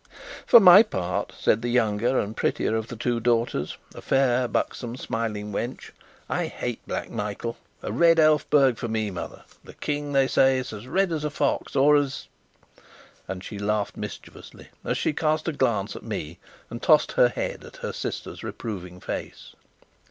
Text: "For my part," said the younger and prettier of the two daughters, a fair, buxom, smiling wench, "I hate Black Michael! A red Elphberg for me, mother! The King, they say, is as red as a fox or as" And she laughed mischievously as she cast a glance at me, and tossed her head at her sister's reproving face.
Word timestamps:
"For 0.47 0.59
my 0.59 0.81
part," 0.81 1.31
said 1.39 1.61
the 1.61 1.69
younger 1.69 2.17
and 2.19 2.35
prettier 2.35 2.75
of 2.75 2.87
the 2.87 2.95
two 2.95 3.19
daughters, 3.19 3.77
a 3.93 4.01
fair, 4.01 4.47
buxom, 4.47 4.95
smiling 4.97 5.51
wench, 5.51 5.91
"I 6.27 6.47
hate 6.47 6.79
Black 6.87 7.11
Michael! 7.11 7.55
A 7.83 7.91
red 7.91 8.17
Elphberg 8.17 8.79
for 8.79 8.87
me, 8.87 9.11
mother! 9.11 9.43
The 9.63 9.75
King, 9.75 10.13
they 10.13 10.27
say, 10.27 10.57
is 10.57 10.73
as 10.73 10.87
red 10.87 11.11
as 11.11 11.23
a 11.23 11.29
fox 11.29 11.75
or 11.75 11.95
as" 11.97 12.27
And 13.27 13.43
she 13.43 13.59
laughed 13.59 13.95
mischievously 13.95 14.69
as 14.83 14.97
she 14.97 15.13
cast 15.13 15.47
a 15.47 15.51
glance 15.53 15.95
at 15.95 16.01
me, 16.01 16.39
and 16.71 16.81
tossed 16.81 17.11
her 17.11 17.29
head 17.29 17.63
at 17.63 17.75
her 17.85 17.93
sister's 17.93 18.43
reproving 18.43 18.99
face. 19.01 19.53